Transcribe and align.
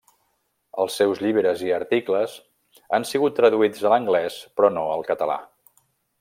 Els 0.83 0.95
seus 1.01 1.19
llibres 1.25 1.61
i 1.65 1.69
articles 1.75 2.33
han 2.99 3.05
sigut 3.11 3.37
traduïts 3.41 3.85
a 3.91 3.93
l'anglès 3.95 4.39
però 4.57 4.73
no 4.79 4.89
al 4.97 5.07
català. 5.13 5.39